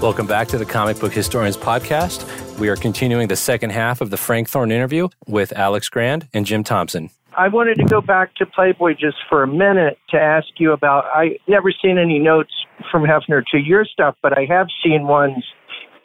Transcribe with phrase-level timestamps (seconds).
[0.00, 2.58] Welcome back to the Comic Book Historians Podcast.
[2.58, 6.46] We are continuing the second half of the Frank Thorne interview with Alex Grand and
[6.46, 7.10] Jim Thompson.
[7.36, 11.04] I wanted to go back to Playboy just for a minute to ask you about.
[11.12, 12.50] I never seen any notes
[12.90, 15.44] from Hefner to your stuff, but I have seen ones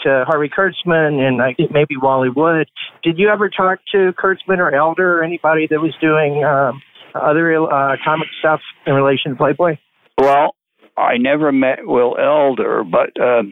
[0.04, 2.68] to Harvey Kurtzman and I think maybe Wally Wood.
[3.02, 6.82] Did you ever talk to Kurtzman or Elder or anybody that was doing um,
[7.16, 9.77] other uh, comic stuff in relation to Playboy?
[10.18, 10.54] Well,
[10.98, 13.43] I never met Will Elder, but uh,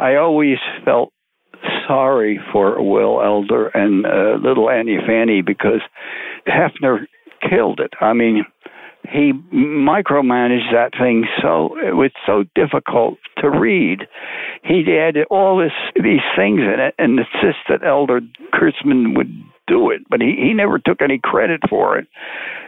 [0.00, 1.12] I always felt
[1.86, 5.80] sorry for Will Elder and uh, little Annie Fanny because
[6.46, 7.06] Hefner
[7.48, 7.92] killed it.
[8.00, 8.44] I mean,
[9.12, 14.06] he micromanaged that thing so it was so difficult to read.
[14.62, 18.20] He added all this these things in it and insisted that Elder
[18.54, 19.32] Kurtzman would
[19.66, 22.06] do it, but he, he never took any credit for it.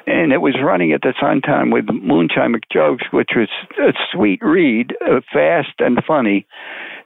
[0.07, 4.41] And it was running at the same time with Moonshine McJugs, which was a sweet
[4.43, 6.47] read, uh, fast and funny.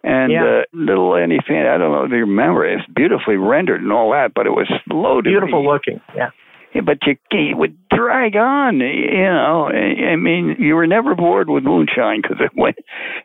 [0.06, 0.45] And Yeah.
[0.45, 4.12] uh, little Annie Fan, I don't know if you remember, it's beautifully rendered and all
[4.12, 5.30] that, but it was loaded.
[5.30, 6.01] Beautiful looking.
[6.15, 6.30] Yeah.
[6.85, 8.80] But you it would drag on.
[8.80, 12.77] You know, I mean, you were never bored with Moonshine because it went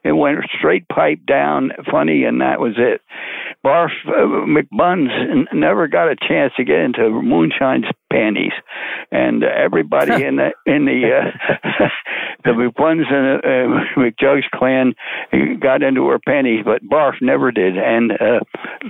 [0.03, 3.01] it went straight pipe down, funny, and that was it.
[3.65, 8.53] Barf uh, McBuns n- never got a chance to get into Moonshine's panties,
[9.11, 11.87] and uh, everybody in the in the uh,
[12.43, 14.93] the McBuns and uh, McJugs clan
[15.59, 18.39] got into her panties, but Barf never did, and uh,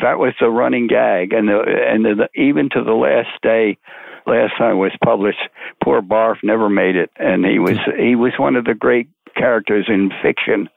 [0.02, 3.78] that was the running gag, and the and the, even to the last day
[4.26, 5.40] last time it was published,
[5.84, 9.86] poor Barf never made it, and he was he was one of the great characters
[9.88, 10.70] in fiction,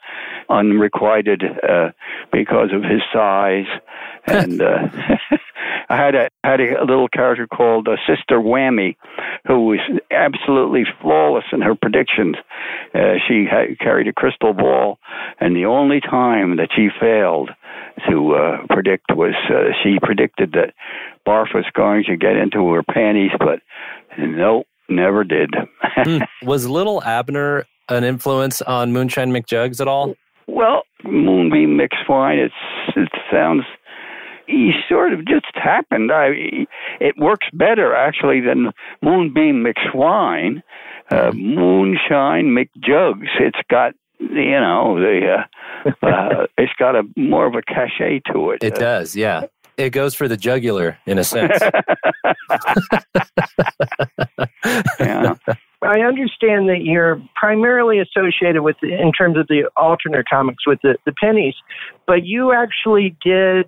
[0.49, 1.91] unrequited uh,
[2.33, 3.67] because of his size,
[4.27, 4.89] and uh,
[5.89, 8.97] I had a had a little character called uh, Sister Whammy,
[9.47, 12.37] who was absolutely flawless in her predictions.
[12.95, 14.99] Uh, she had, carried a crystal ball,
[15.41, 17.51] and the only time that she failed
[18.09, 20.75] to uh, predict was uh, she predicted that
[21.27, 23.61] Barf was going to get into her panties, but
[24.19, 25.55] nope, never did.
[25.81, 26.19] Hmm.
[26.43, 30.15] Was Little Abner an influence on Moonshine McJugs at all?
[30.47, 32.39] well, Moonbeam mixed wine.
[32.39, 33.63] It's it sounds.
[34.47, 36.13] He sort of just happened.
[36.13, 36.67] I
[37.01, 40.63] it works better actually than Moonbeam mixed wine.
[41.11, 43.29] Uh, Moonshine McJugs.
[43.41, 45.45] It's got you know the
[45.85, 48.63] uh, uh, it's got a more of a cachet to it.
[48.63, 49.45] It Uh, does, yeah.
[49.77, 51.59] It goes for the jugular in a sense.
[55.01, 55.35] yeah.
[55.83, 60.97] I understand that you're primarily associated with, in terms of the alternate comics, with the,
[61.05, 61.55] the pennies,
[62.07, 63.67] but you actually did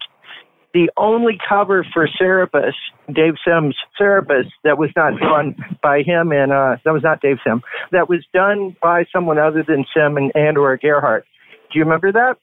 [0.76, 2.74] the only cover for Cerebus,
[3.06, 7.38] Dave Sims' Cerebus, that was not done by him, and uh, that was not Dave
[7.46, 7.62] Sim.
[7.92, 11.24] That was done by someone other than Sim and, and or Gerhard.
[11.72, 12.34] Do you remember that?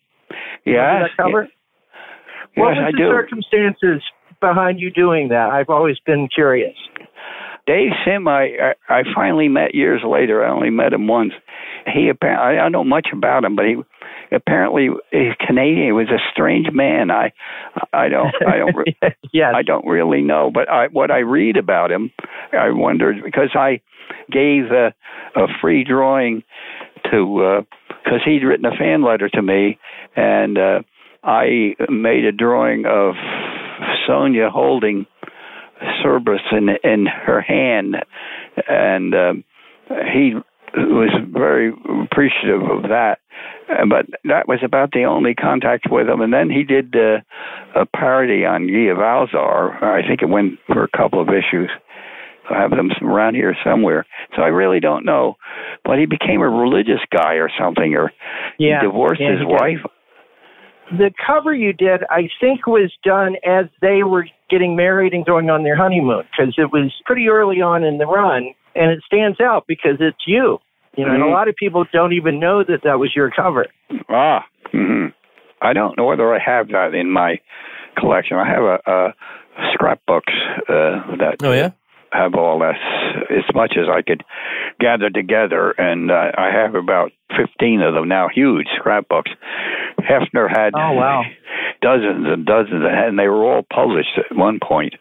[0.66, 1.04] Yes.
[1.04, 1.48] that cover?
[2.56, 3.10] what was I the do.
[3.12, 4.02] circumstances
[4.42, 5.52] behind you doing that?
[5.52, 6.76] I've always been curious.
[7.66, 10.46] Dave Sim, I, I I finally met years later.
[10.46, 11.34] I only met him once.
[11.94, 13.76] He apparently I don't know much about him, but he
[14.36, 15.86] apparently he's Canadian.
[15.86, 17.10] He was a strange man.
[17.10, 17.32] I
[17.94, 18.98] I don't I don't re-
[19.34, 19.54] yes.
[19.56, 22.12] I don't really know, but I what I read about him,
[22.52, 23.82] I wondered because I
[24.30, 24.94] gave a,
[25.36, 26.44] a free drawing
[27.12, 27.64] to
[28.04, 29.80] because he'd written a fan letter to me,
[30.16, 30.80] and uh,
[31.24, 33.16] I made a drawing of
[34.08, 35.06] Sonja holding
[35.82, 37.96] Cerebus in in her hand,
[38.68, 39.44] and um,
[40.14, 40.34] he
[40.76, 41.72] was very
[42.04, 43.20] appreciative of that.
[43.70, 46.22] Uh, But that was about the only contact with him.
[46.22, 47.20] And then he did uh,
[47.76, 49.84] a parody on Ghita of Alizarr.
[49.84, 51.70] I think it went for a couple of issues.
[52.50, 54.06] I have them around here somewhere.
[54.36, 55.36] So I really don't know.
[55.86, 58.12] But he became a religious guy or something, or
[58.58, 58.80] Yeah.
[58.82, 59.86] he divorced Yeah, his he wife.
[60.92, 65.50] The cover you did, I think, was done as they were getting married and going
[65.50, 69.40] on their honeymoon because it was pretty early on in the run, and it stands
[69.40, 70.60] out because it's you.
[70.96, 71.32] You know, and a Mhm.
[71.32, 73.66] lot of people don't even know that that was your cover.
[74.10, 75.08] Ah, hmm
[75.62, 77.40] I don't know whether I have that in my
[77.98, 78.38] collection.
[78.38, 79.14] I have a, a
[79.72, 80.34] scrapbooks
[80.68, 81.70] uh, that Oh, yeah?
[82.12, 82.76] have all that
[83.32, 84.24] as much as I could
[84.80, 89.32] gather together, and uh, I have about fifteen of them now, huge scrapbooks.
[90.10, 91.24] Hefner had Oh, wow.
[91.82, 94.96] dozens and dozens, and they were all published at one point.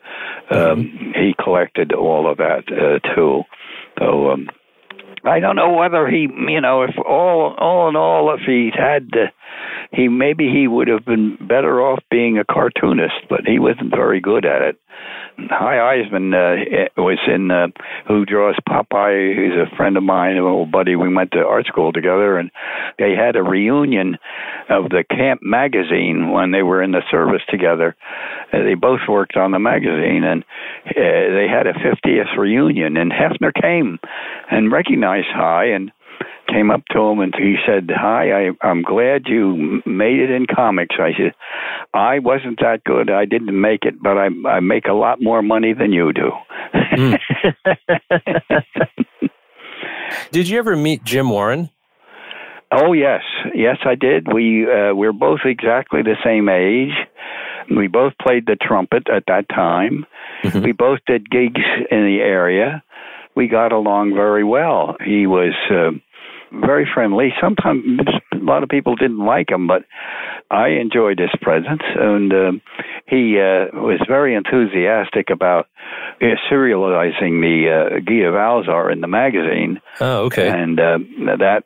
[0.50, 3.42] Um, he collected all of that uh, too.
[3.98, 4.48] So um,
[5.24, 9.08] I don't know whether he, you know, if all all in all, if he had,
[9.14, 9.26] uh,
[9.92, 14.20] he maybe he would have been better off being a cartoonist, but he wasn't very
[14.20, 14.76] good at it.
[15.38, 17.68] Hy Eisman uh, was in uh,
[18.06, 19.34] who draws Popeye.
[19.34, 20.94] He's a friend of mine, an old buddy.
[20.94, 22.50] We went to art school together, and
[22.98, 24.18] they had a reunion
[24.68, 27.96] of the Camp magazine when they were in the service together.
[28.52, 30.44] Uh, they both worked on the magazine, and
[30.86, 32.96] uh, they had a 50th reunion.
[32.96, 33.98] And Hefner came
[34.50, 35.92] and recognized Hi and
[36.52, 40.46] came up to him and he said, "Hi, I, I'm glad you made it in
[40.46, 41.34] comics." I said,
[41.94, 43.10] "I wasn't that good.
[43.10, 46.30] I didn't make it, but I I make a lot more money than you do."
[46.74, 47.18] Mm.
[50.30, 51.70] did you ever meet Jim Warren?
[52.70, 53.22] Oh yes,
[53.54, 54.32] yes I did.
[54.32, 56.94] We uh, we're both exactly the same age.
[57.74, 60.06] We both played the trumpet at that time.
[60.42, 60.62] Mm-hmm.
[60.62, 61.60] We both did gigs
[61.90, 62.82] in the area.
[63.34, 64.96] We got along very well.
[65.04, 65.54] He was.
[65.70, 65.98] Uh,
[66.52, 67.32] very friendly.
[67.40, 68.00] Sometimes
[68.32, 69.84] a lot of people didn't like him, but
[70.50, 72.52] I enjoyed his presence, and uh,
[73.06, 75.68] he uh, was very enthusiastic about
[76.20, 79.80] uh, serializing the uh, Ghita of Alizarr in the magazine.
[80.00, 80.48] Oh, okay.
[80.48, 80.98] And uh,
[81.38, 81.64] that,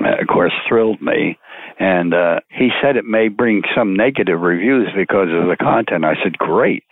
[0.00, 1.38] uh, of course, thrilled me.
[1.78, 6.04] And uh, he said it may bring some negative reviews because of the content.
[6.04, 6.82] I said, great.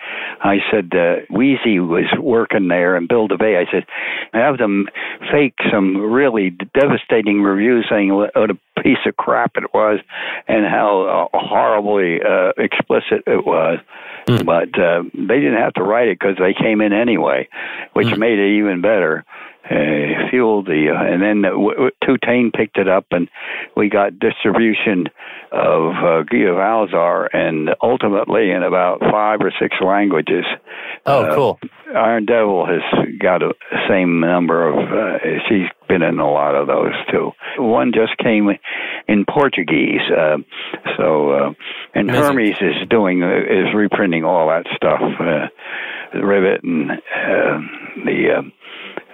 [0.41, 3.56] I said, uh, Weezy was working there and Bill DuBay.
[3.61, 3.85] I said,
[4.33, 4.87] have them
[5.33, 9.99] fake some really devastating reviews saying what a piece of crap it was
[10.47, 13.81] and how uh, horribly uh, explicit it was.
[14.29, 14.44] Mm.
[14.44, 17.49] But uh, they didn't have to write it because they came in anyway,
[17.93, 18.19] which mm.
[18.19, 19.25] made it even better
[19.71, 23.29] uh, fueled the, uh, and then uh, Toutain picked it up, and
[23.77, 25.07] we got distribution
[25.53, 30.45] of uh, Ghita of Alizarr, and ultimately in about five or six languages.
[31.05, 31.61] Oh, uh, cool!
[31.95, 32.83] Iron Devil has
[33.21, 33.53] got a
[33.89, 34.77] same number of.
[34.77, 35.19] Uh,
[35.49, 37.33] she's been in a lot of those too.
[37.59, 38.49] One just came
[39.09, 40.39] in Portuguese, uh,
[40.97, 41.53] so uh,
[41.95, 42.23] and Amazing.
[42.23, 45.01] Hermes is doing uh, is reprinting all that stuff.
[45.21, 45.49] Uh,
[46.15, 47.59] Ribbit and uh,
[48.05, 48.43] the uh,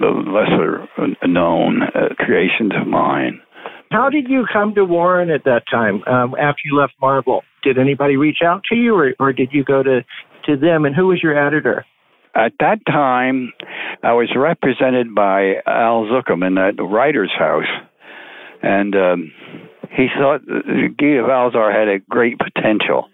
[0.01, 0.89] the lesser
[1.27, 3.41] known uh, creations of mine.
[3.91, 7.43] How did you come to Warren at that time um, after you left Marvel?
[7.63, 10.01] Did anybody reach out to you, or, or did you go to,
[10.47, 10.87] to them?
[10.87, 11.85] And who was your editor?
[12.35, 13.53] At that time,
[14.03, 17.69] I was represented by Al Zuckerman at the Writer's House,
[18.63, 19.33] and um,
[19.91, 23.11] he thought Ghita of Alizarr had a great potential,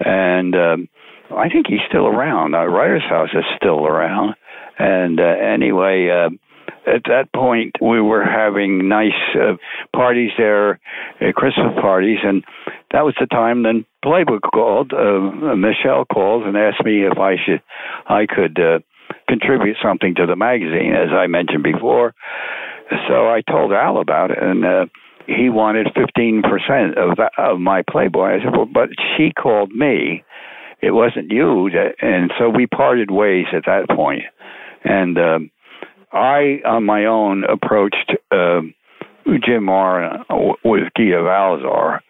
[0.00, 0.88] and um,
[1.36, 2.54] I think he's still around.
[2.54, 4.34] Uh, Writer's House is still around,
[4.78, 6.30] and uh, anyway, uh,
[6.86, 9.56] at that point, we were having nice uh,
[9.94, 10.80] parties there,
[11.20, 12.44] uh, Christmas parties, and
[12.92, 13.62] that was the time.
[13.62, 17.62] Then Playboy called, uh, Michelle called, and asked me if I should,
[18.06, 18.78] I could uh,
[19.28, 22.14] contribute something to the magazine, as I mentioned before.
[23.08, 24.64] So I told Al about it, and.
[24.64, 24.86] Uh,
[25.26, 28.26] he wanted 15% of that, of my Playboy.
[28.26, 30.22] I said, well, but she called me.
[30.82, 31.70] It wasn't you.
[31.72, 34.24] That, and so we parted ways at that point.
[34.84, 35.50] And um,
[36.12, 38.60] I, on my own, approached uh,
[39.44, 40.24] Jim Warren
[40.64, 42.00] with Ghita of Alizarr.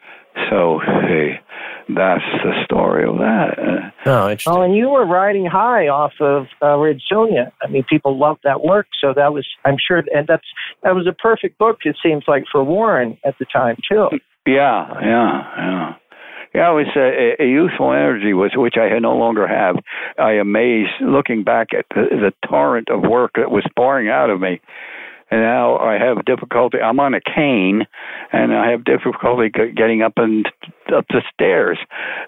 [0.51, 1.41] So hey,
[1.89, 3.93] that's the story of that.
[4.05, 4.53] Oh, interesting.
[4.53, 7.53] Oh, and you were riding high off of uh, Red Sonja.
[7.63, 10.47] I mean, people loved that work, so that was, I'm sure, and that's
[10.83, 11.79] that was a perfect book.
[11.85, 14.09] It seems like for Warren at the time too.
[14.47, 15.95] Yeah, yeah, yeah.
[16.55, 19.77] Yeah, it was a, a youthful energy, was which I no longer have.
[20.19, 24.41] I amazed looking back at the, the torrent of work that was pouring out of
[24.41, 24.61] me
[25.31, 26.79] and now I have difficulty.
[26.79, 27.87] I'm on a cane,
[28.33, 30.47] and I have difficulty getting up and
[30.95, 31.79] up the stairs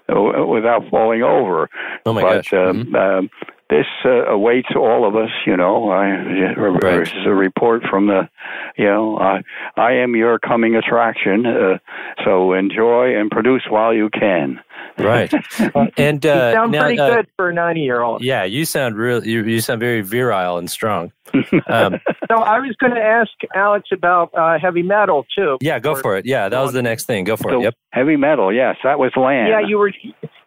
[0.09, 1.69] uh, without falling over.
[2.05, 2.53] Oh my but, gosh!
[2.53, 3.25] Um, mm-hmm
[3.69, 5.29] this uh, awaits all of us.
[5.45, 6.99] You know, I, right.
[6.99, 8.29] this is a report from the,
[8.77, 9.43] you know, I,
[9.75, 11.45] I am your coming attraction.
[11.45, 11.77] Uh,
[12.23, 14.59] so enjoy and produce while you can.
[14.97, 15.31] Right.
[15.97, 18.23] and uh, you sound now, pretty uh, good for a ninety-year-old.
[18.23, 19.25] Yeah, you sound real.
[19.25, 21.11] You, you sound very virile and strong.
[21.33, 25.57] Um, so I was going to ask Alex about uh, heavy metal too.
[25.61, 26.25] Yeah, go or, for it.
[26.25, 27.25] Yeah, that was the next thing.
[27.25, 27.63] Go for so, it.
[27.63, 27.75] Yep.
[27.91, 28.53] Heavy metal.
[28.53, 29.49] Yes, that was land.
[29.49, 29.91] Yeah, you were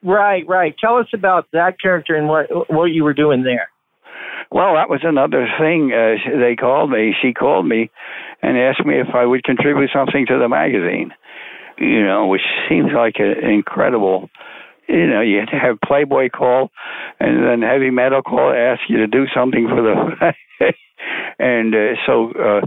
[0.02, 0.46] right.
[0.46, 0.74] Right.
[0.80, 3.68] Tell us about that character and what what you were doing there.
[4.50, 5.92] Well, that was another thing.
[5.92, 7.14] Uh, they called me.
[7.22, 7.90] She called me
[8.42, 11.12] and asked me if I would contribute something to the magazine.
[11.78, 14.28] You know, which seems like an incredible
[14.90, 16.70] you know, you have Playboy call,
[17.20, 20.32] and then heavy metal call, ask you to do something for the.
[21.38, 22.60] and uh, so, uh,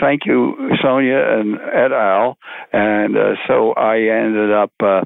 [0.00, 2.38] thank you, Sonia and et al.
[2.72, 5.02] And uh, so I ended up uh,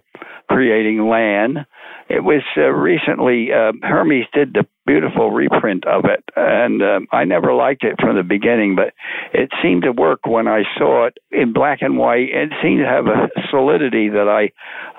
[0.48, 1.66] creating Lann.
[2.08, 7.24] It was uh, recently uh, Hermes did the beautiful reprint of it, and uh, I
[7.24, 8.94] never liked it from the beginning, but
[9.32, 12.28] it seemed to work when I saw it in black and white.
[12.32, 14.52] It seemed to have a solidity that I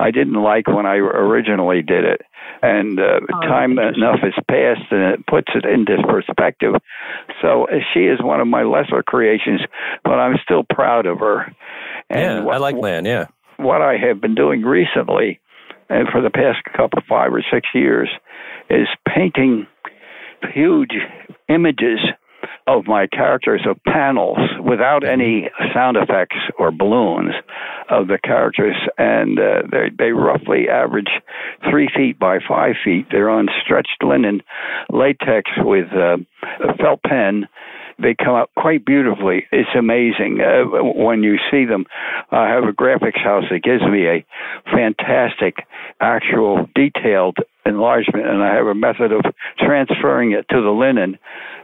[0.04, 2.22] I didn't like when I originally did it.
[2.62, 6.76] And uh, oh, time enough has passed, and it puts it into perspective.
[7.42, 9.62] So uh, she is one of my lesser creations,
[10.04, 11.54] but I'm still proud of her.
[12.10, 13.06] And yeah, what, I like Lann.
[13.06, 15.40] Yeah what I have been doing recently,
[15.90, 18.10] and for the past couple, five or six years,
[18.70, 19.68] is painting
[20.54, 20.94] huge
[21.50, 22.00] images
[22.68, 27.34] of my characters of panels without any sound effects or balloons
[27.90, 31.10] of the characters, and uh, they they roughly average
[31.70, 33.08] three feet by five feet.
[33.12, 34.42] They're on stretched linen
[34.90, 36.18] latex with uh,
[36.64, 37.48] a felt pen
[38.02, 39.46] they come out quite beautifully.
[39.52, 41.86] It's amazing uh, when you see them.
[42.32, 44.26] I have a graphics house that gives me a
[44.72, 45.66] fantastic,
[46.02, 49.22] actual, detailed enlargement, and I have a method of
[49.60, 51.18] transferring it to the linen,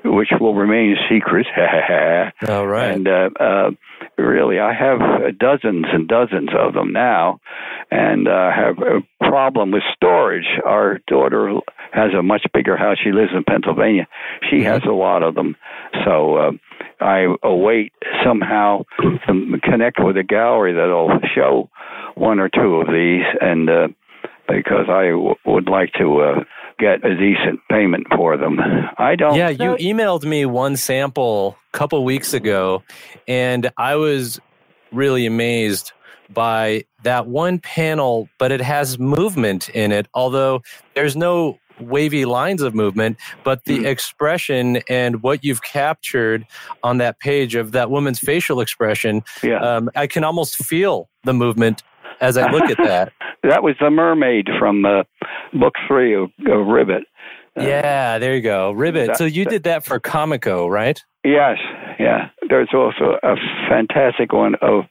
[0.05, 1.45] which will remain secret.
[2.47, 2.91] All right.
[2.91, 3.71] And uh, uh,
[4.17, 7.39] really, I have dozens and dozens of them now,
[7.91, 10.47] and uh, have a problem with storage.
[10.65, 11.59] Our daughter
[11.91, 12.97] has a much bigger house.
[13.03, 14.07] She lives in Pennsylvania.
[14.49, 14.65] She mm-hmm.
[14.65, 15.55] has a lot of them.
[16.05, 16.51] So uh,
[16.99, 21.69] I await somehow to connect with a gallery that'll show
[22.15, 23.87] one or two of these, and uh,
[24.49, 26.43] because I w- would like to uh,
[26.77, 28.59] get a decent payment for them.
[28.97, 29.35] I don't.
[29.35, 32.83] Yeah, you emailed me one sample a couple weeks ago,
[33.27, 34.39] and I was
[34.91, 35.91] really amazed
[36.31, 40.61] by that one panel, but it has movement in it, although
[40.93, 43.85] there's no wavy lines of movement, but the mm.
[43.85, 46.45] expression and what you've captured
[46.83, 49.59] on that page of that woman's facial expression, yeah.
[49.59, 51.83] Um, I can almost feel the movement
[52.21, 53.13] as I look at that.
[53.43, 55.03] that was the mermaid from uh,
[55.53, 57.03] book three of, of Ribbit.
[57.57, 59.07] Uh, yeah, there you go, Ribbit.
[59.07, 61.03] That, so you did that for Comico, right?
[61.23, 61.57] Yes,
[61.99, 62.29] yeah.
[62.47, 63.35] There's also a
[63.69, 64.85] fantastic one of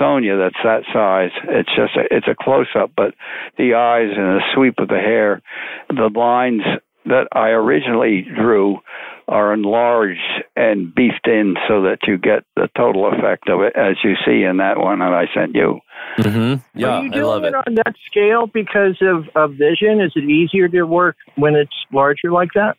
[0.00, 1.30] Sonja that's that size.
[1.48, 3.14] It's just a, it's a close up, but
[3.56, 5.42] the eyes and the sweep of the hair,
[5.88, 6.62] the lines
[7.06, 8.78] that I originally drew
[9.28, 10.20] are enlarged
[10.54, 14.44] and beefed in so that you get the total effect of it as you see
[14.44, 15.80] in that one that I sent you.
[16.18, 16.78] Mm-hmm.
[16.78, 20.00] Yeah, Are you doing I love it, it on that scale because of, of vision?
[20.00, 22.76] Is it easier to work when it's larger like that?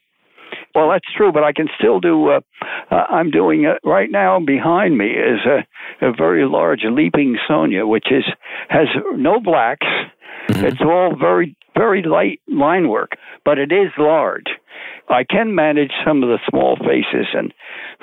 [0.77, 2.29] Well, that's true, but I can still do.
[2.29, 2.39] Uh,
[2.91, 4.39] uh, I'm doing it right now.
[4.39, 8.23] Behind me is a, a very large leaping Sonja, which is
[8.69, 9.87] has no blacks.
[10.49, 10.65] Mm-hmm.
[10.65, 14.45] It's all very very light line work, but it is large.
[15.09, 17.51] I can manage some of the small faces and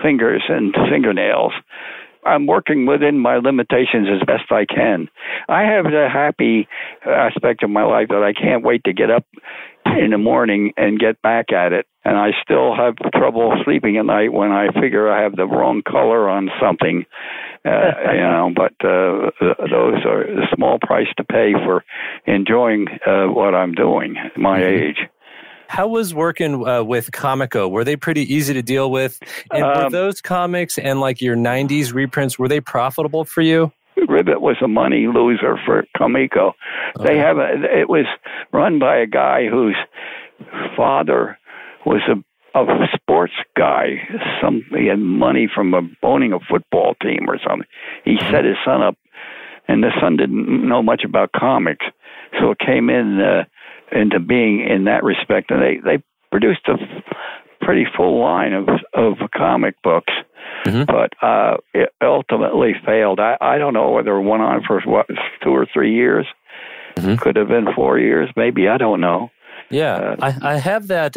[0.03, 1.53] fingers and fingernails.
[2.27, 5.09] I'm working within my limitations as best I can.
[5.49, 6.67] I have the happy
[7.07, 9.27] aspect of my life that I can't wait to get up
[9.87, 11.87] in the morning and get back at it.
[12.05, 15.83] And I still have trouble sleeping at night when I figure I have the wrong
[15.83, 17.07] color on something.
[17.65, 17.71] Uh,
[18.13, 19.31] you know, but uh,
[19.71, 21.85] those are a small price to pay for
[22.27, 24.85] enjoying uh, what I'm doing at my mm-hmm.
[24.85, 25.09] age.
[25.69, 27.69] How was working uh, with Comico?
[27.69, 29.19] Were they pretty easy to deal with?
[29.51, 33.73] And um, were those comics and like your 90s reprints, were they profitable for you?
[34.09, 36.53] Ribbit was a money loser for Comico.
[37.03, 38.05] They have a, it was
[38.53, 39.77] run by a guy whose
[40.77, 41.39] father
[41.85, 42.17] was a
[42.57, 44.09] a sports guy.
[44.41, 47.67] Some he had money from a, owning a football team or something.
[48.05, 48.31] He uh-huh.
[48.31, 48.97] set his son up,
[49.67, 51.85] and the son didn't know much about comics,
[52.39, 53.45] so it came in uh,
[53.91, 55.51] into being in that respect.
[55.51, 56.77] And they they produced a
[57.61, 60.13] pretty full line of of comic books
[60.65, 60.85] mm-hmm.
[60.85, 63.21] but uh, it ultimately failed.
[63.21, 65.07] I, I don't know whether it went on for what
[65.43, 66.27] two or three years.
[66.97, 67.17] Mm-hmm.
[67.17, 68.69] Could have been four years, maybe.
[68.69, 69.31] I don't know.
[69.71, 71.17] Yeah, uh, I, I have that.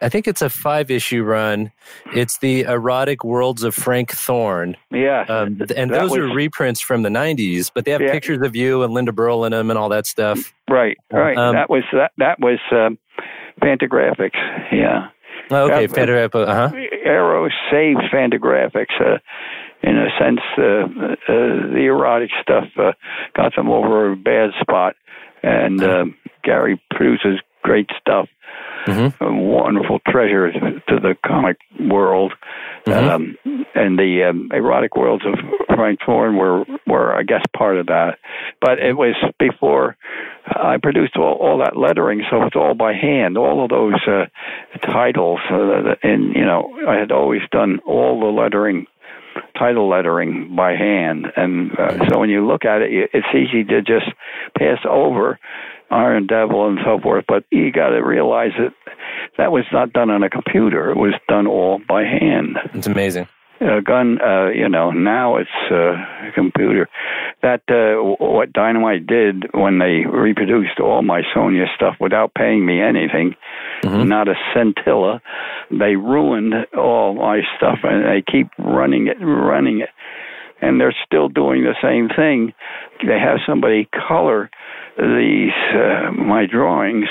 [0.00, 1.72] I think it's a five issue run.
[2.14, 4.76] It's the erotic worlds of Frank Thorne.
[4.90, 8.12] Yeah, um, and those was, are reprints from the '90s, but they have yeah.
[8.12, 10.52] pictures of you and Linda Burl in them and all that stuff.
[10.70, 11.36] Right, right.
[11.36, 12.12] Um, that was that.
[12.18, 12.98] That was um,
[13.62, 14.38] Fantagraphics.
[14.72, 15.08] Yeah.
[15.50, 16.46] Oh, okay, Fantagraphics.
[16.46, 16.76] Uh huh.
[17.04, 19.00] Eros saved Fantagraphics.
[19.00, 19.18] Uh,
[19.82, 22.92] in a sense, uh, uh, the erotic stuff uh,
[23.36, 24.96] got them over a bad spot,
[25.42, 26.04] and uh,
[26.42, 28.28] Gary produces great stuff.
[28.86, 29.36] Mm-hmm.
[29.36, 32.32] Wonderful treasure to the comic world,
[32.86, 33.08] mm-hmm.
[33.08, 33.36] um,
[33.74, 35.34] and the um, erotic worlds of
[35.74, 38.18] Frank Thorne were were I guess part of that.
[38.62, 39.96] But it was before
[40.46, 43.36] I produced all, all that lettering, so it's all by hand.
[43.36, 44.26] All of those uh,
[44.90, 48.86] titles, uh, and you know, I had always done all the lettering
[49.58, 51.26] title lettering by hand.
[51.36, 54.06] And uh, so when you look at it, it's easy to just
[54.56, 55.38] pass over
[55.90, 58.74] Iron Devil and so forth, but you got to realize that
[59.38, 60.90] that was not done on a computer.
[60.90, 62.58] It was done all by hand.
[62.74, 63.28] It's amazing.
[63.60, 65.94] A gun, uh, you know, now it's uh,
[66.28, 66.88] a computer.
[67.42, 72.80] That uh, what Dynamite did when they reproduced all my Sonja stuff without paying me
[72.80, 73.34] anything,
[73.82, 74.08] mm-hmm.
[74.08, 75.20] not a centilla.
[75.72, 79.88] They ruined all my stuff, and they keep running it, running it
[80.60, 82.52] and they're still doing the same thing.
[83.06, 84.50] They have somebody color
[84.98, 87.06] these uh, my drawings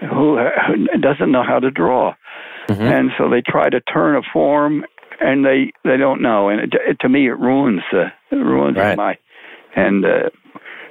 [0.00, 2.14] who, who doesn't know how to draw,
[2.68, 2.82] mm-hmm.
[2.82, 4.84] and so they try to turn a form
[5.20, 8.76] and they they don't know, and it, it, to me it ruins the it ruins
[8.76, 8.96] right.
[8.96, 9.18] my
[9.74, 10.04] and.
[10.04, 10.30] Uh,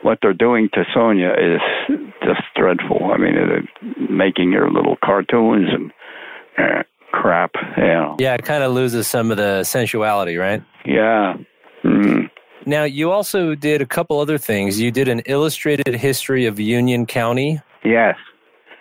[0.05, 3.11] what they're doing to Sonja is just dreadful.
[3.11, 5.91] I mean, they're making her little cartoons and
[6.59, 7.51] uh, crap.
[7.75, 8.15] You know.
[8.19, 10.61] Yeah, it kind of loses some of the sensuality, right?
[10.85, 11.33] Yeah.
[11.83, 12.29] Mm.
[12.65, 14.79] Now, you also did a couple other things.
[14.79, 17.61] You did an illustrated history of Union County.
[17.83, 18.15] Yes.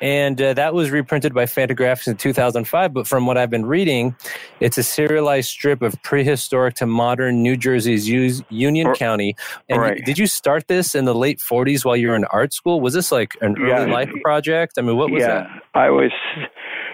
[0.00, 2.92] And uh, that was reprinted by Fantagraphics in 2005.
[2.92, 4.16] But from what I've been reading,
[4.60, 9.36] it's a serialized strip of prehistoric to modern New Jersey's Union or, County.
[9.68, 10.04] And right.
[10.04, 12.80] did you start this in the late 40s while you were in art school?
[12.80, 13.82] Was this like an yeah.
[13.82, 14.74] early life project?
[14.78, 15.28] I mean, what was yeah.
[15.28, 15.48] that?
[15.74, 16.10] I was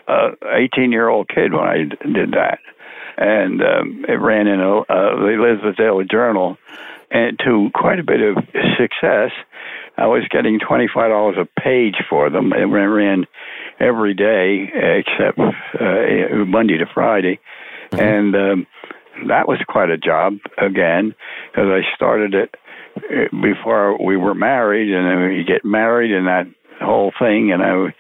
[0.07, 1.79] an 18 year old kid when I
[2.13, 2.59] did that.
[3.21, 4.85] And um, it ran in a, uh,
[5.21, 6.57] the Elizabeth Daily Journal
[7.11, 8.37] and to quite a bit of
[8.79, 9.31] success.
[9.97, 12.53] I was getting twenty five dollars a page for them.
[12.53, 13.27] It ran
[13.79, 17.41] every day except uh, Monday to Friday,
[17.91, 18.01] mm-hmm.
[18.01, 18.67] and um,
[19.29, 21.15] that was quite a job again
[21.51, 22.55] because I started it
[22.97, 26.47] uh, before we were married, and then we get married, and that
[26.81, 27.93] whole thing, and I was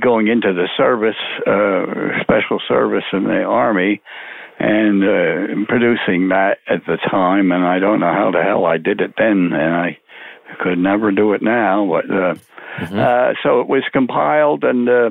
[0.00, 4.00] going into the service, uh, special service in the army,
[4.64, 8.78] and uh, producing that at the time, and I don't know how the hell I
[8.78, 9.98] did it then, and I
[10.60, 11.86] could never do it now.
[11.86, 12.34] But uh,
[12.78, 12.98] mm-hmm.
[12.98, 15.10] uh, so it was compiled, and uh,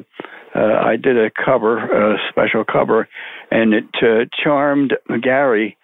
[0.55, 3.07] uh, I did a cover, a special cover,
[3.51, 5.77] and it uh, charmed Gary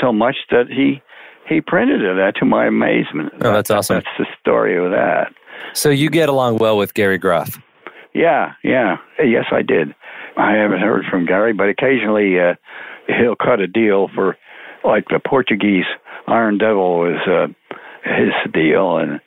[0.00, 1.02] so much that he
[1.48, 2.14] he printed it.
[2.14, 3.32] That to my amazement.
[3.40, 3.96] Oh, that's awesome.
[3.96, 5.32] That's the story of that.
[5.72, 7.58] So you get along well with Gary Groth.
[8.14, 9.94] Yeah, yeah, yes, I did.
[10.36, 12.54] I haven't heard from Gary, but occasionally uh,
[13.08, 14.36] he'll cut a deal for,
[14.84, 15.86] like the Portuguese
[16.26, 17.46] Iron Devil was uh,
[18.04, 19.20] his deal, and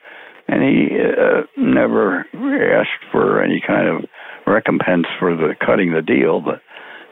[0.48, 2.26] and he uh, never
[2.80, 4.10] asked for any kind of
[4.46, 6.62] recompense for the cutting the deal, but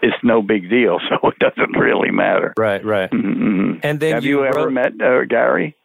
[0.01, 2.53] it's no big deal, so it doesn't really matter.
[2.57, 3.09] Right, right.
[3.09, 3.79] Mm-hmm.
[3.83, 5.75] And then have you, you ever wrote, met uh, Gary?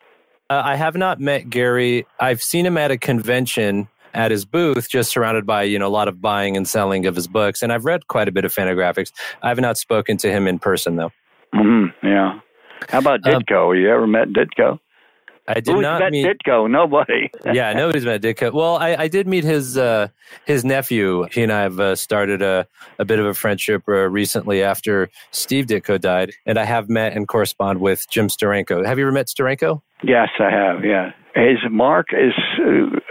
[0.51, 2.07] Uh, I have not met Gary.
[2.21, 5.91] I've seen him at a convention at his booth, just surrounded by you know a
[5.91, 7.63] lot of buying and selling of his books.
[7.63, 9.13] And I've read quite a bit of Fantagraphics.
[9.43, 11.11] I have not spoken to him in person though.
[11.55, 12.41] Mm-hmm, yeah.
[12.89, 13.71] How about um, Ditko?
[13.71, 14.79] Um, you ever met Ditko?
[15.47, 16.71] I did Who's not met meet Ditko.
[16.71, 17.31] Nobody.
[17.53, 18.53] yeah, nobody's met Ditko.
[18.53, 20.09] Well, I, I did meet his uh,
[20.47, 21.27] his nephew.
[21.31, 22.67] He and I have uh, started a,
[22.99, 27.15] a bit of a friendship uh, recently after Steve Ditko died, and I have met
[27.15, 28.87] and correspond with Jim Steranko.
[28.87, 29.83] Have you ever met Steranko?
[30.03, 30.85] Yes, I have.
[30.85, 32.35] Yeah, his mark is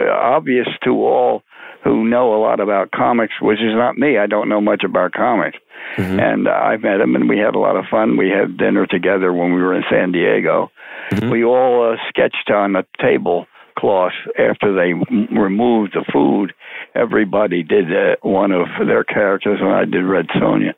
[0.00, 1.42] uh, obvious to all
[1.84, 4.18] who know a lot about comics, which is not me.
[4.18, 5.58] I don't know much about comics.
[5.96, 6.18] Mm-hmm.
[6.18, 8.16] And uh, I met him, and we had a lot of fun.
[8.16, 10.72] We had dinner together when we were in San Diego.
[11.10, 11.30] Mm-hmm.
[11.30, 16.54] We all uh, sketched on a tablecloth after they m- removed the food.
[16.94, 20.72] Everybody did uh, one of their characters, and I did Red Sonja.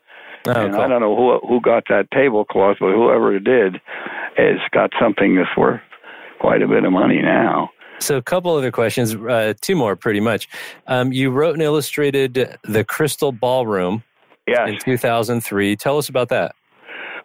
[0.45, 0.81] Oh, and cool.
[0.81, 3.81] I don't know who who got that tablecloth, but whoever it did
[4.35, 5.81] has got something that's worth
[6.39, 7.69] quite a bit of money now.
[7.99, 10.47] So, a couple other questions, uh, two more pretty much.
[10.87, 14.03] Um, you wrote and illustrated The Crystal Ballroom
[14.47, 14.69] yes.
[14.69, 15.75] in 2003.
[15.75, 16.55] Tell us about that.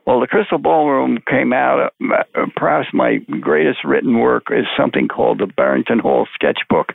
[0.06, 5.38] Well, The Crystal Ballroom came out, uh, perhaps my greatest written work is something called
[5.38, 6.94] the Barrington Hall Sketchbook,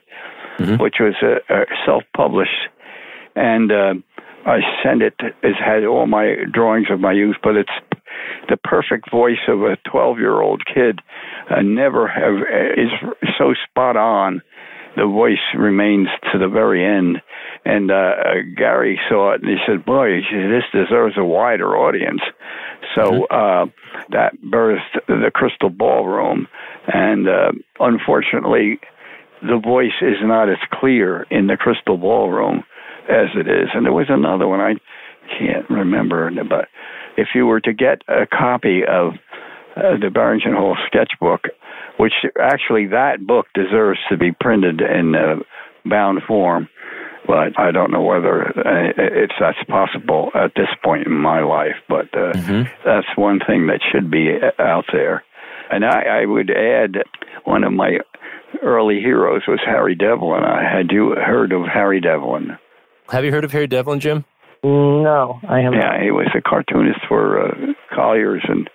[0.59, 0.81] mm-hmm.
[0.81, 2.67] which was uh, self published.
[3.35, 3.93] And uh,
[4.45, 7.71] I sent it, it had all my drawings of my youth, but it's
[8.49, 10.99] the perfect voice of a 12 year old kid
[11.49, 12.91] uh, never have uh, is
[13.37, 14.41] so spot on.
[14.95, 17.21] The voice remains to the very end.
[17.65, 22.21] And uh, uh, Gary saw it and he said, "Boy, this deserves a wider audience."
[22.95, 23.23] So mm-hmm.
[23.29, 23.65] uh,
[24.09, 26.47] that birthed the Crystal Ballroom,
[26.87, 28.79] and uh, unfortunately,
[29.41, 32.63] the voice is not as clear in the Crystal Ballroom
[33.09, 33.69] as it is.
[33.73, 34.73] And there was another one I
[35.37, 36.67] can't remember, but
[37.17, 39.13] if you were to get a copy of
[39.75, 41.41] uh, the Barrington Hall sketchbook,
[41.97, 45.35] which actually that book deserves to be printed in uh,
[45.85, 46.69] bound form,
[47.25, 51.75] but I don't know whether uh, it's that's possible at this point in my life.
[51.89, 52.63] But uh, mm-hmm.
[52.85, 55.23] that's one thing that should be uh, out there.
[55.69, 57.03] And I, I would add
[57.43, 57.97] one of my
[58.63, 60.43] early heroes was Harry Devlin.
[60.43, 62.57] I Had you heard of Harry Devlin?
[63.09, 64.25] Have you heard of Harry Devlin, Jim?
[64.63, 65.79] No, I haven't.
[65.79, 68.69] Yeah, he was a cartoonist for uh, Collier's and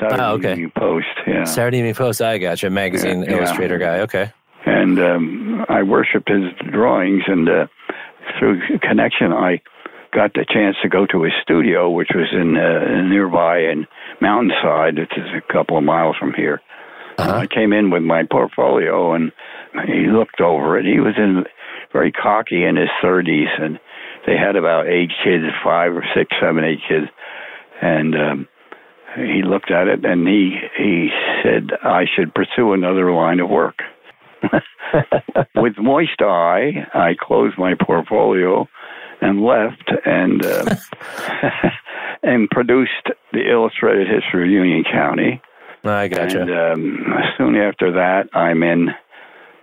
[0.00, 0.52] Saturday oh, okay.
[0.52, 1.06] Evening Post.
[1.26, 2.22] Yeah, Saturday Evening Post.
[2.22, 2.70] I got you.
[2.70, 3.86] Magazine yeah, illustrator yeah.
[3.86, 4.00] guy.
[4.00, 4.32] Okay.
[4.64, 7.66] And um, I worshipped his drawings, and uh,
[8.38, 9.60] through connection, I
[10.12, 13.86] got the chance to go to his studio, which was in uh, nearby in
[14.20, 16.60] Mountainside, which is a couple of miles from here.
[17.18, 17.38] Uh-huh.
[17.38, 19.32] I came in with my portfolio, and
[19.86, 20.84] he looked over it.
[20.84, 21.44] He was in
[21.92, 23.78] very cocky in his 30s, and
[24.26, 27.06] they had about eight kids, five or six, seven, eight kids,
[27.80, 28.48] and um,
[29.16, 31.10] he looked at it and he he
[31.42, 33.78] said I should pursue another line of work.
[35.54, 38.68] With moist eye, I closed my portfolio
[39.20, 40.76] and left and uh,
[42.22, 45.40] and produced the Illustrated History of Union County.
[45.84, 46.42] I gotcha.
[46.42, 47.06] And um,
[47.38, 48.88] soon after that, I'm in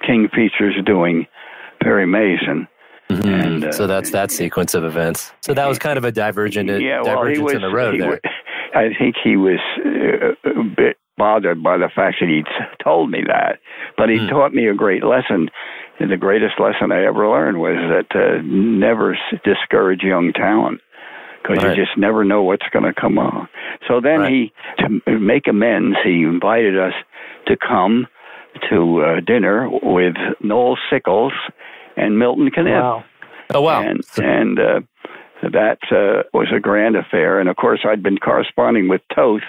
[0.05, 1.27] King Features doing
[1.81, 2.67] Perry Mason.
[3.11, 3.27] Mm-hmm.
[3.27, 5.31] And, uh, so that's that sequence of events.
[5.41, 8.09] So that was kind of a divergent yeah, well, divergence was, in the road there.
[8.09, 8.19] Was,
[8.75, 12.45] I think he was uh, a bit bothered by the fact that he'd
[12.83, 13.59] told me that,
[13.97, 14.29] but he mm.
[14.29, 15.49] taught me a great lesson.
[15.99, 20.79] And the greatest lesson I ever learned was that uh, never discourage young talent
[21.41, 21.77] because right.
[21.77, 23.49] you just never know what's going to come on.
[23.87, 24.31] So then right.
[24.31, 26.93] he, to make amends, he invited us
[27.47, 28.07] to come
[28.69, 31.33] to uh, dinner with Noel Sickles
[31.99, 32.81] and Milton Caniff.
[32.81, 33.03] Wow.
[33.53, 33.81] Oh wow!
[33.81, 34.79] And and uh,
[35.41, 37.39] that uh, was a grand affair.
[37.39, 39.41] And of course, I'd been corresponding with Toth,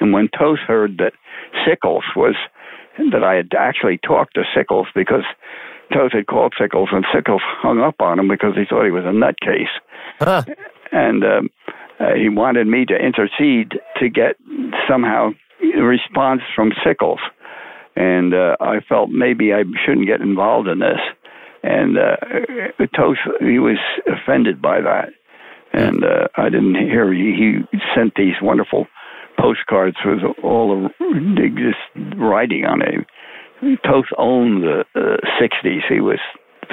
[0.00, 1.12] and when Toth heard that
[1.66, 2.34] Sickles was
[3.12, 5.24] that I had actually talked to Sickles because
[5.92, 9.04] Toth had called Sickles, and Sickles hung up on him because he thought he was
[9.04, 9.72] a nutcase.
[10.18, 10.42] Huh.
[10.92, 11.50] And um,
[12.00, 14.36] uh, he wanted me to intercede to get
[14.88, 15.30] somehow
[15.62, 17.20] a response from Sickles.
[17.96, 21.00] And uh, I felt maybe I shouldn't get involved in this.
[21.62, 22.16] And uh,
[22.96, 25.08] Toth, he was offended by that
[25.72, 28.86] and uh, I didn't hear he, he sent these wonderful
[29.38, 33.06] postcards with all the just writing on it.
[33.84, 35.80] Toth owned the uh, '60s.
[35.88, 36.20] He was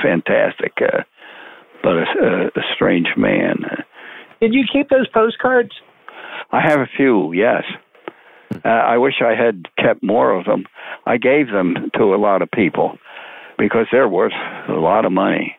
[0.02, 1.04] fantastic, uh,
[1.84, 3.66] but a, a strange man.
[4.40, 5.72] Did you keep those postcards?
[6.52, 7.34] I have a few.
[7.34, 7.64] Yes.
[8.64, 10.66] Uh, I wish I had kept more of them.
[11.06, 12.98] I gave them to a lot of people
[13.58, 14.34] because they're worth
[14.70, 15.58] a lot of money.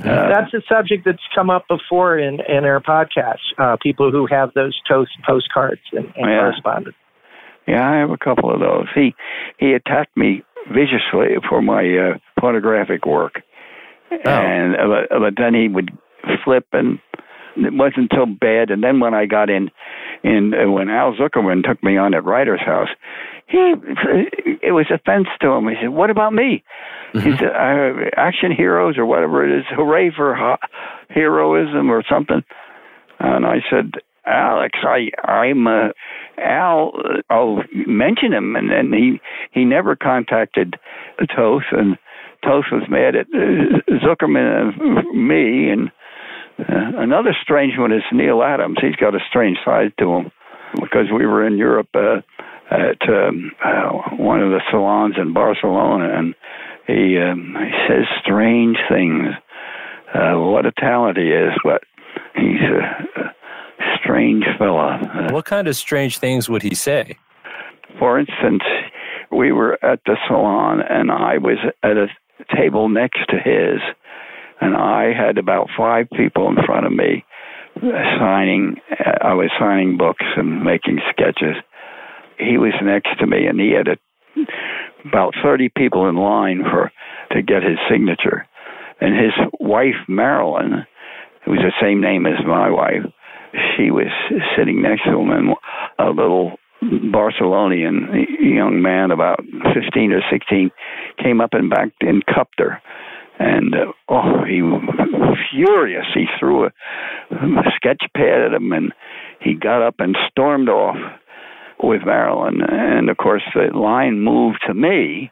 [0.00, 3.38] Uh, That's a subject that's come up before in, in our podcast.
[3.58, 6.38] Uh, people who have those Toth postcards and, and yeah.
[6.38, 6.96] correspondence.
[7.66, 8.86] Yeah, I have a couple of those.
[8.94, 9.14] He
[9.58, 13.42] he attacked me viciously for my uh, pornographic work,
[14.10, 14.16] oh.
[14.24, 15.90] and uh, but then he would
[16.44, 16.98] flip, and
[17.66, 18.70] it wasn't so bad.
[18.70, 19.70] And then when I got in,
[20.22, 22.88] in uh, when Al Zuckerman took me on at Writer's House,
[23.46, 23.74] he
[24.62, 25.68] it was offense to him.
[25.68, 26.62] He said, "What about me?"
[27.14, 27.30] Mm-hmm.
[27.30, 30.68] He said, uh, "Action heroes or whatever it is, hooray for ho-
[31.08, 32.42] heroism or something."
[33.18, 33.92] And I said,
[34.26, 35.88] "Alex, I I'm uh,
[36.38, 36.92] Al.
[36.96, 39.20] Uh, I'll mention him." And then he
[39.52, 40.76] he never contacted
[41.34, 41.96] Toth, and
[42.44, 45.70] Toth was mad at uh, Zuckerman and me.
[45.70, 45.90] And
[46.58, 48.78] another strange one is Neal Adams.
[48.80, 50.32] He's got a strange side to him
[50.74, 51.88] because we were in Europe.
[51.94, 52.20] Uh,
[52.70, 56.34] at um, uh, one of the salons in Barcelona, and
[56.86, 59.28] he um, he says strange things.
[60.14, 61.82] Uh, what a talent he is, but
[62.34, 63.34] he's a, a
[64.02, 64.98] strange fella.
[65.02, 67.16] Uh, what kind of strange things would he say?
[67.98, 68.62] For instance,
[69.30, 72.08] we were at the salon, and I was at a
[72.54, 73.80] table next to his,
[74.60, 77.24] and I had about five people in front of me
[78.18, 78.76] signing.
[79.22, 81.56] I was signing books and making sketches
[82.38, 83.96] he was next to me, and he had a,
[85.04, 86.90] about 30 people in line for
[87.32, 88.46] to get his signature.
[89.00, 90.86] And his wife, Marilyn,
[91.44, 93.02] who was the same name as my wife,
[93.76, 94.10] she was
[94.56, 95.54] sitting next to him, and
[95.98, 99.40] a little Barcelonian young man, about
[99.74, 100.70] 15 or 16,
[101.22, 102.80] came up and back and cupped her.
[103.38, 106.06] And uh, oh, he was furious.
[106.14, 106.68] He threw a,
[107.30, 108.92] a sketch pad at him, and
[109.40, 110.96] he got up and stormed off
[111.82, 115.30] with Marilyn, and of course the line moved to me,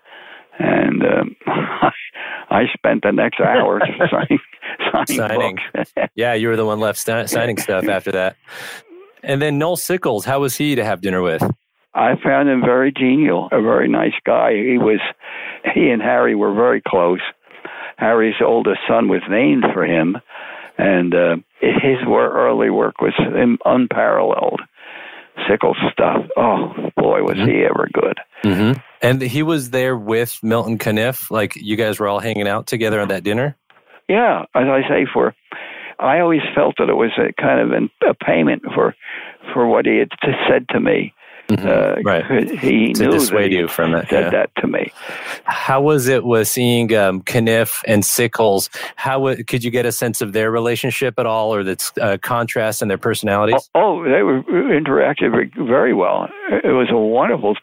[0.58, 1.36] and um,
[2.50, 4.38] I spent the next hour signing,
[4.92, 5.58] signing, signing.
[6.14, 8.36] yeah, you were the one left st- signing stuff after that.
[9.22, 11.42] And then Noel Sickles, how was he to have dinner with?
[11.94, 14.52] I found him very genial, a very nice guy.
[14.52, 15.00] He was,
[15.74, 17.20] he and Harry were very close.
[17.96, 20.16] Harry's oldest son was named for him,
[20.78, 23.14] and uh, his early work was
[23.64, 24.60] unparalleled.
[25.48, 26.24] Sickles stuff.
[26.36, 27.48] Oh boy, was mm-hmm.
[27.48, 28.18] he ever good!
[28.42, 28.80] Mm-hmm.
[29.02, 31.30] And he was there with Milton Caniff.
[31.30, 33.54] Like you guys were all hanging out together at that dinner.
[34.08, 35.34] Yeah, as I say, for
[35.98, 38.94] I always felt that it was a kind of an, a payment for
[39.52, 40.10] for what he had
[40.48, 41.12] said to me.
[41.48, 41.64] Mhm.
[41.64, 42.50] Uh, right.
[42.58, 44.08] He To knew dissuade that he you from it.
[44.08, 44.30] said yeah.
[44.30, 44.90] that to me.
[45.44, 48.68] How was it with seeing um, Caniff and Sickles?
[48.96, 52.16] How wa- could you get a sense of their relationship at all, or the uh,
[52.20, 53.70] contrast in their personalities?
[53.76, 56.28] Oh, oh, they were interacted very- well.
[56.50, 57.54] It was a wonderful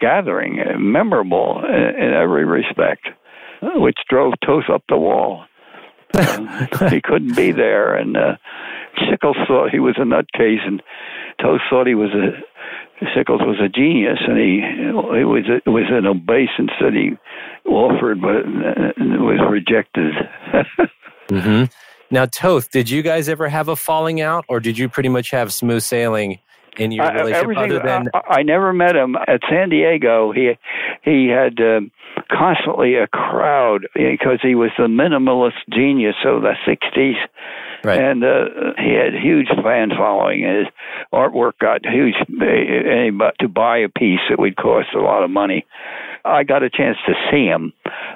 [0.00, 3.08] gathering, memorable in, in every respect,
[3.62, 5.44] uh, which drove Toth up the wall.
[6.12, 8.36] Uh, he couldn't be there, and uh,
[9.08, 10.82] Sickles thought he was a nutcase, and
[11.40, 12.30] Toth thought he was a
[13.14, 17.10] Sickles was a genius, and he it was it was an obeisance that he
[17.68, 20.14] offered, but uh, was rejected.
[21.28, 21.64] hmm
[22.10, 25.30] Now, Toth, did you guys ever have a falling out, or did you pretty much
[25.30, 26.38] have smooth sailing
[26.78, 27.42] in your I- relationship?
[27.42, 30.32] everything- Other than I, I never met him at San Diego.
[30.32, 30.52] He
[31.02, 31.90] he had um,
[32.30, 37.16] constantly a crowd because he was the minimalist genius of the '60s,
[37.84, 38.00] Right.
[38.00, 38.44] and uh,
[38.78, 40.42] he had huge fan following.
[40.42, 40.66] His
[41.12, 42.14] artwork got huge.
[42.42, 45.64] eh, But to buy a piece, it would cost a lot of money.
[46.24, 47.72] I got a chance to see him.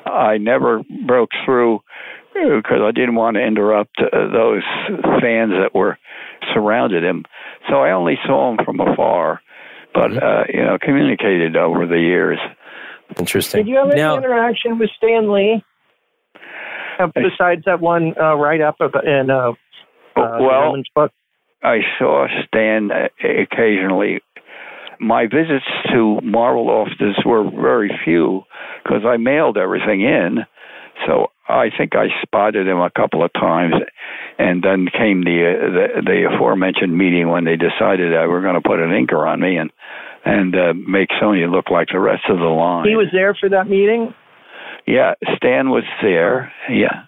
[0.07, 1.81] I never broke through
[2.35, 4.63] because I didn't want to interrupt uh, those
[5.21, 5.99] fans that were
[6.55, 7.25] surrounded him.
[7.69, 9.41] So I only saw him from afar,
[9.95, 12.39] but uh, you know, communicated over the years.
[13.19, 13.65] interesting.
[13.65, 15.63] Did you have any now, interaction with Stan Lee?
[17.15, 19.53] Besides that one uh, write up in uh,
[20.17, 21.13] uh, well, book.
[21.63, 24.21] I saw Stan uh, occasionally.
[24.99, 28.43] My visits to Marvel offices were very few
[28.83, 30.41] because I mailed everything in.
[31.07, 33.75] So I think I spotted him a couple of times,
[34.39, 38.61] and then came the uh, the, the aforementioned meeting when they decided they were going
[38.61, 39.71] to put an inker on me and
[40.25, 42.87] and uh, make Sonja look like the rest of the line.
[42.87, 44.15] He was there for that meeting.
[44.87, 46.53] Yeah, Stan was there.
[46.69, 47.05] Yeah,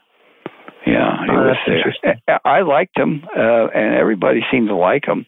[0.86, 2.40] yeah, he Oh, was there.
[2.44, 5.26] I liked him, uh, and everybody seemed to like him.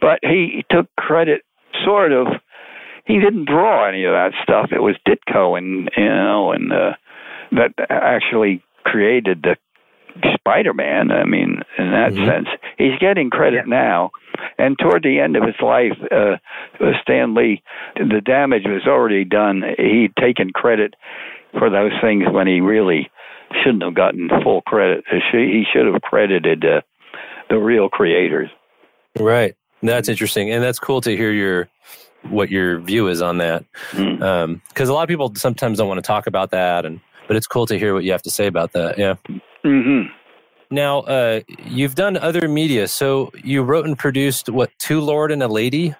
[0.00, 1.42] But he took credit,
[1.84, 2.26] sort of.
[3.04, 4.70] He didn't draw any of that stuff.
[4.72, 6.92] It was Ditko, and you know, and uh,
[7.52, 9.56] that actually created the
[10.34, 11.10] Spider-Man.
[11.12, 12.26] I mean, in that Mhm.
[12.26, 14.10] sense, he's getting credit now.
[14.58, 16.36] And toward the end of his life, uh,
[17.02, 17.62] Stan Lee,
[17.96, 19.62] the damage was already done.
[19.78, 20.94] He'd taken credit
[21.52, 23.10] for those things when he really
[23.62, 25.04] shouldn't have gotten full credit.
[25.32, 26.80] He should have credited uh,
[27.48, 28.50] the real creators.
[29.18, 29.54] right.
[29.82, 31.68] That's interesting, and that's cool to hear your
[32.30, 33.64] what your view is on that.
[33.92, 34.60] Mm.
[34.68, 37.46] Because a lot of people sometimes don't want to talk about that, and but it's
[37.46, 38.98] cool to hear what you have to say about that.
[38.98, 39.14] Yeah.
[39.62, 40.02] hmm
[40.70, 42.88] Now, uh, you've done other media.
[42.88, 45.94] So you wrote and produced what Two Lord and a Lady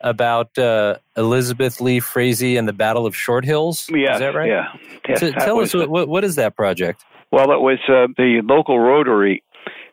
[0.00, 3.88] about uh, Elizabeth Lee Frazee and the Battle of Short Hills.
[3.92, 4.48] Yeah, is that right?
[4.48, 4.66] Yeah.
[5.08, 7.04] Yes, So tell was- us what, what what is that project?
[7.32, 9.42] Well, it was uh, the local Rotary.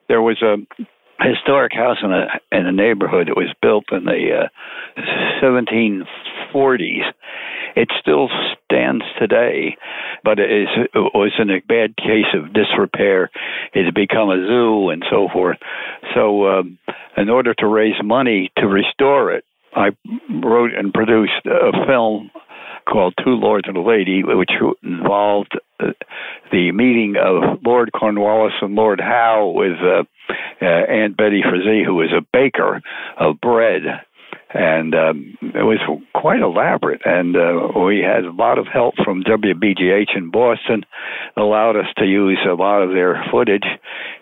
[0.07, 0.57] There was a
[1.23, 3.27] historic house in a in a neighborhood.
[3.29, 4.47] It was built in the
[4.97, 5.01] uh,
[5.41, 7.03] 1740s.
[7.75, 8.29] It still
[8.65, 9.77] stands today,
[10.23, 13.31] but it, is, it was in a bad case of disrepair.
[13.73, 15.57] It had become a zoo and so forth.
[16.13, 16.77] So, um,
[17.17, 19.43] in order to raise money to restore it,
[19.75, 19.89] I
[20.43, 22.31] wrote and produced a film
[22.86, 24.51] called Two Lords and a Lady, which
[24.83, 25.88] involved uh,
[26.51, 30.03] the meeting of Lord Cornwallis and Lord Howe with uh,
[30.62, 32.81] uh, Aunt Betty Frazee, who was a baker
[33.19, 33.81] of bread.
[34.55, 35.79] And um, it was
[36.13, 40.83] quite elaborate, and uh, we had a lot of help from WGBH in Boston,
[41.36, 43.65] allowed us to use a lot of their footage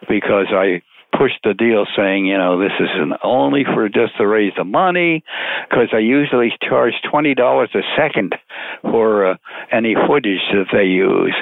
[0.07, 0.83] because I
[1.21, 5.23] pushed the deal saying, you know, this isn't only for just to raise the money,
[5.69, 8.33] because I usually charge twenty dollars a second
[8.81, 9.35] for uh,
[9.71, 11.35] any footage that they use.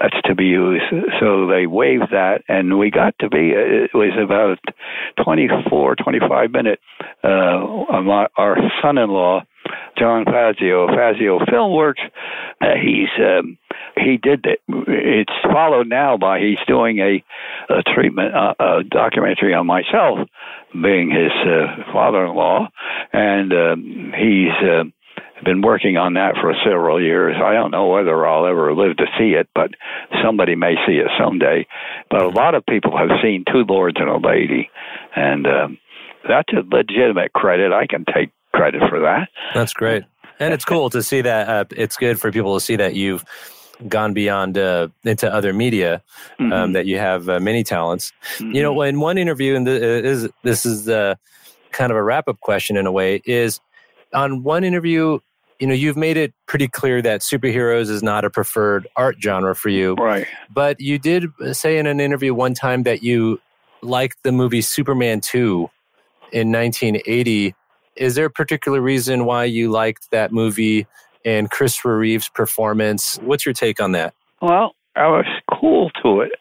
[0.00, 0.84] That's to be used.
[1.20, 3.52] So they waived that, and we got to be.
[3.54, 4.58] It was about
[5.24, 6.80] 24, 25 minute.
[7.22, 7.28] Uh,
[8.36, 9.42] our son-in-law,
[9.98, 12.02] John Fazio, Fazio Filmworks.
[12.60, 13.58] Uh, he's um,
[13.96, 14.60] he did it.
[14.68, 17.24] It's followed now by he's doing a,
[17.72, 20.18] a treatment, uh, a documentary on myself,
[20.72, 22.68] being his uh, father-in-law,
[23.12, 24.68] and um, he's.
[24.68, 24.84] Uh,
[25.44, 27.36] been working on that for several years.
[27.42, 29.70] I don't know whether I'll ever live to see it, but
[30.22, 31.66] somebody may see it someday.
[32.10, 34.70] But a lot of people have seen Two Lords and a Lady,
[35.14, 35.78] and um,
[36.28, 37.72] that's a legitimate credit.
[37.72, 39.28] I can take credit for that.
[39.54, 40.04] That's great,
[40.40, 41.48] and it's cool to see that.
[41.48, 43.24] Uh, it's good for people to see that you've
[43.88, 46.02] gone beyond uh, into other media.
[46.38, 46.72] Um, Mhm.
[46.74, 48.12] that you have uh, many talents.
[48.38, 48.62] You Mm-hmm.
[48.62, 49.72] know, in one interview, and the,
[50.04, 51.14] is this is uh,
[51.72, 53.60] kind of a wrap up question in a way, is
[54.12, 55.18] on one interview,
[55.60, 59.54] you know, you've made it pretty clear that superheroes is not a preferred art genre
[59.54, 59.94] for you.
[59.94, 60.26] right.
[60.50, 63.40] But you did say in an interview one time that you
[63.82, 65.70] liked the movie Superman 2
[66.32, 67.54] in 1980
[67.96, 70.86] is there a particular reason why you liked that movie
[71.24, 73.18] and Christopher Reeve's performance?
[73.22, 74.14] What's your take on that?
[74.42, 76.32] Well, I was cool to it,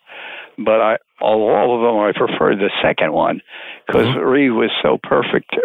[0.58, 3.42] but I all, all of them I preferred the second one
[3.88, 4.20] because mm-hmm.
[4.20, 5.56] Reeve was so perfect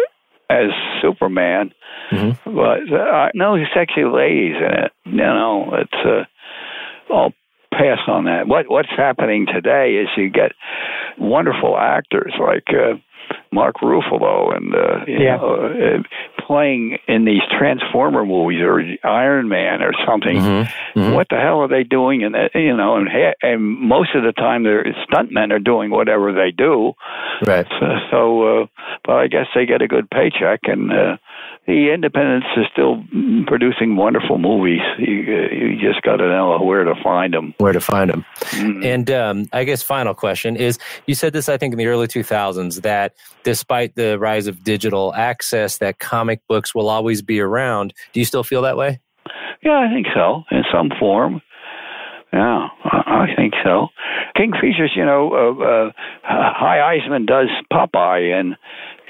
[0.49, 0.69] as
[1.01, 1.71] Superman.
[2.11, 2.55] Mm-hmm.
[2.55, 4.91] But uh, no sexy ladies in it.
[5.05, 7.33] You know, it's uh, I'll
[7.71, 8.47] pass on that.
[8.47, 10.51] What what's happening today is you get
[11.17, 12.65] wonderful actors like.
[12.69, 12.97] Uh,
[13.51, 15.37] Mark Ruffalo and uh, yeah.
[15.37, 16.01] know, uh,
[16.49, 20.35] playing in these Transformer movies or Iron Man or something.
[20.35, 20.99] Mm-hmm.
[20.99, 21.13] Mm-hmm.
[21.13, 22.23] What the hell are they doing?
[22.23, 23.07] And you know, and,
[23.43, 26.93] and most of the time, their stuntmen are doing whatever they do.
[27.45, 27.67] Right.
[27.79, 28.65] So, so uh,
[29.05, 31.17] but I guess they get a good paycheck, and uh,
[31.67, 33.03] the Independents is still
[33.45, 34.81] producing wonderful movies.
[34.97, 37.53] You, uh, you just got to know where to find them.
[37.59, 38.25] Where to find them.
[38.37, 38.83] Mm-hmm.
[38.83, 42.07] And um, I guess final question is: You said this, I think, in the early
[42.07, 47.93] 2000s that despite the rise of digital access, that comic books will always be around.
[48.13, 48.99] Do you still feel that way?
[49.63, 51.41] Yeah, I think so, in some form.
[52.31, 53.87] Yeah, I think so.
[54.35, 55.91] King Features, you know, uh, uh,
[56.23, 58.55] Hy Eisman does Popeye, and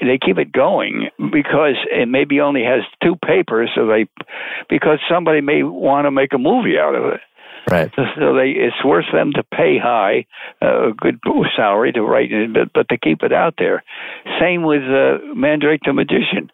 [0.00, 4.06] they keep it going because it maybe only has two papers, so they
[4.68, 7.20] because somebody may want to make a movie out of it.
[7.70, 7.90] Right.
[7.94, 10.26] So they, it's worth them to pay Hy,
[10.62, 11.20] uh, a good
[11.56, 13.84] salary to write it, but, but to keep it out there.
[14.40, 16.50] Same with uh, Mandrake the Magician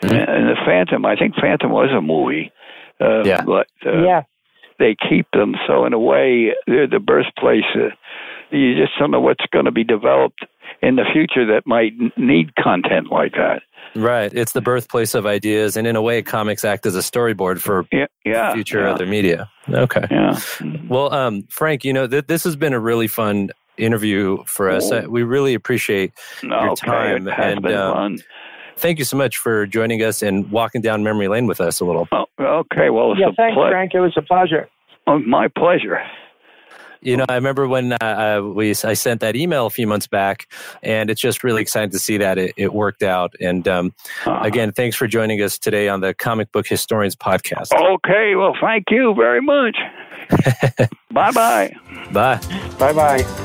[0.00, 0.14] mm-hmm.
[0.14, 1.04] and the Phantom.
[1.04, 2.50] I think Phantom was a movie.
[3.00, 3.42] Uh, yeah.
[3.44, 4.22] But uh, yeah.
[4.78, 5.54] they keep them.
[5.66, 7.64] So in a way, they're the birthplace.
[8.50, 10.44] You just don't know what's going to be developed
[10.82, 13.62] in the future that might need content like that.
[13.94, 14.32] Right.
[14.32, 17.86] It's the birthplace of ideas, and in a way, comics act as a storyboard for
[17.90, 18.92] yeah, yeah future yeah.
[18.92, 19.50] other media.
[19.68, 20.06] Okay.
[20.10, 20.38] Yeah.
[20.88, 24.90] Well, um, Frank, you know, th- this has been a really fun interview for us.
[24.90, 27.28] Uh, we really appreciate your time.
[27.28, 28.18] Okay, and um,
[28.76, 31.84] thank you so much for joining us and walking down memory lane with us a
[31.84, 32.08] little.
[32.12, 32.90] Oh, okay.
[32.90, 33.94] Well, yeah, thanks, ple- Frank.
[33.94, 34.68] It was a pleasure.
[35.06, 36.00] Oh, my pleasure.
[37.00, 40.50] You know, I remember when uh, we I sent that email a few months back,
[40.82, 43.34] and it's just really exciting to see that it, it worked out.
[43.40, 43.94] And um,
[44.26, 47.72] uh, again, thanks for joining us today on the Comic Book Historians podcast.
[47.72, 49.76] Okay, well, thank you very much.
[51.10, 51.74] bye bye.
[52.12, 52.40] Bye.
[52.78, 53.44] Bye bye.